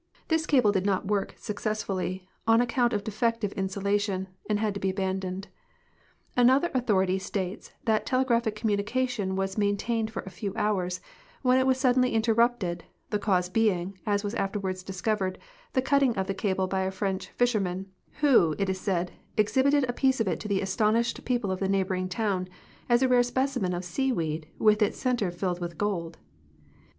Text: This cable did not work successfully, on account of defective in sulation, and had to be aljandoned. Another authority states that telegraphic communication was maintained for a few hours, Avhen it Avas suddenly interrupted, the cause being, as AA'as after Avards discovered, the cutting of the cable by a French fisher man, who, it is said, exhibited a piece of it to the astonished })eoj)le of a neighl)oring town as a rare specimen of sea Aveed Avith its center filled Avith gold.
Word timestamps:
This 0.29 0.47
cable 0.47 0.71
did 0.71 0.83
not 0.83 1.05
work 1.07 1.35
successfully, 1.37 2.27
on 2.47 2.59
account 2.59 2.91
of 2.91 3.03
defective 3.03 3.53
in 3.55 3.67
sulation, 3.67 4.25
and 4.49 4.57
had 4.59 4.73
to 4.73 4.79
be 4.79 4.91
aljandoned. 4.91 5.45
Another 6.35 6.71
authority 6.73 7.19
states 7.19 7.69
that 7.85 8.03
telegraphic 8.07 8.55
communication 8.55 9.35
was 9.35 9.59
maintained 9.59 10.09
for 10.09 10.23
a 10.23 10.31
few 10.31 10.55
hours, 10.55 11.01
Avhen 11.45 11.61
it 11.61 11.67
Avas 11.67 11.75
suddenly 11.75 12.13
interrupted, 12.15 12.83
the 13.11 13.19
cause 13.19 13.47
being, 13.47 13.99
as 14.07 14.23
AA'as 14.23 14.33
after 14.33 14.59
Avards 14.59 14.83
discovered, 14.83 15.37
the 15.73 15.83
cutting 15.83 16.17
of 16.17 16.25
the 16.25 16.33
cable 16.33 16.65
by 16.65 16.81
a 16.81 16.89
French 16.89 17.27
fisher 17.27 17.59
man, 17.59 17.85
who, 18.21 18.55
it 18.57 18.71
is 18.71 18.79
said, 18.81 19.11
exhibited 19.37 19.87
a 19.87 19.93
piece 19.93 20.19
of 20.19 20.27
it 20.27 20.39
to 20.39 20.47
the 20.47 20.61
astonished 20.61 21.23
})eoj)le 21.23 21.51
of 21.53 21.61
a 21.61 21.67
neighl)oring 21.67 22.09
town 22.09 22.49
as 22.89 23.03
a 23.03 23.07
rare 23.07 23.21
specimen 23.21 23.71
of 23.71 23.85
sea 23.85 24.11
Aveed 24.11 24.45
Avith 24.59 24.81
its 24.81 24.97
center 24.97 25.29
filled 25.29 25.59
Avith 25.61 25.77
gold. 25.77 26.17